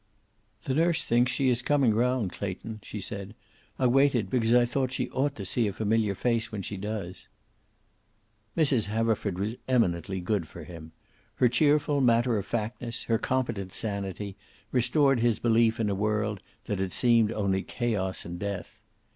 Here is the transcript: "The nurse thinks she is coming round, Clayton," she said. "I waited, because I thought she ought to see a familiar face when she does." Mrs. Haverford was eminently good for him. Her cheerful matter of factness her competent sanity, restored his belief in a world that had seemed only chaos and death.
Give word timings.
"The 0.63 0.73
nurse 0.73 1.03
thinks 1.05 1.31
she 1.31 1.49
is 1.49 1.61
coming 1.61 1.93
round, 1.93 2.31
Clayton," 2.31 2.79
she 2.81 2.99
said. 2.99 3.35
"I 3.77 3.85
waited, 3.85 4.31
because 4.31 4.51
I 4.51 4.65
thought 4.65 4.91
she 4.91 5.11
ought 5.11 5.35
to 5.35 5.45
see 5.45 5.67
a 5.67 5.73
familiar 5.73 6.15
face 6.15 6.51
when 6.51 6.63
she 6.63 6.75
does." 6.75 7.27
Mrs. 8.57 8.87
Haverford 8.87 9.37
was 9.37 9.55
eminently 9.67 10.19
good 10.19 10.47
for 10.47 10.63
him. 10.63 10.91
Her 11.35 11.47
cheerful 11.47 12.01
matter 12.01 12.35
of 12.39 12.47
factness 12.47 13.03
her 13.03 13.19
competent 13.19 13.73
sanity, 13.73 14.35
restored 14.71 15.19
his 15.19 15.37
belief 15.37 15.79
in 15.79 15.87
a 15.87 15.93
world 15.93 16.41
that 16.65 16.79
had 16.79 16.93
seemed 16.93 17.31
only 17.31 17.61
chaos 17.61 18.25
and 18.25 18.39
death. 18.39 18.79